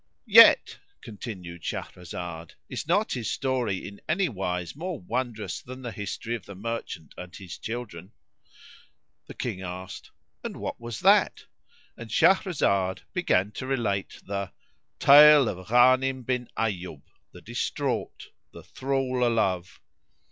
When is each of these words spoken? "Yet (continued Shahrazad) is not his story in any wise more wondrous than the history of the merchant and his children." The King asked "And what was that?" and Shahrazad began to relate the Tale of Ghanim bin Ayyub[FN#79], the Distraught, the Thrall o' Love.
"Yet 0.25 0.79
(continued 1.01 1.61
Shahrazad) 1.61 2.53
is 2.69 2.87
not 2.87 3.11
his 3.11 3.29
story 3.29 3.87
in 3.87 4.01
any 4.09 4.29
wise 4.29 4.75
more 4.75 4.99
wondrous 4.99 5.61
than 5.61 5.83
the 5.83 5.91
history 5.91 6.33
of 6.33 6.47
the 6.47 6.55
merchant 6.55 7.13
and 7.19 7.35
his 7.35 7.59
children." 7.59 8.11
The 9.27 9.35
King 9.35 9.61
asked 9.61 10.09
"And 10.43 10.57
what 10.57 10.81
was 10.81 11.01
that?" 11.01 11.45
and 11.95 12.09
Shahrazad 12.09 13.03
began 13.13 13.51
to 13.51 13.67
relate 13.67 14.19
the 14.25 14.51
Tale 14.97 15.47
of 15.47 15.67
Ghanim 15.67 16.25
bin 16.25 16.47
Ayyub[FN#79], 16.57 17.01
the 17.33 17.41
Distraught, 17.41 18.29
the 18.51 18.63
Thrall 18.63 19.23
o' 19.23 19.29
Love. 19.31 19.79